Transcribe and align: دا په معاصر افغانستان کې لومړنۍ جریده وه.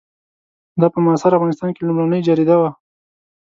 دا 0.79 0.87
په 0.93 0.99
معاصر 1.05 1.31
افغانستان 1.35 1.69
کې 1.75 1.81
لومړنۍ 1.87 2.19
جریده 2.27 2.55
وه. 2.61 2.69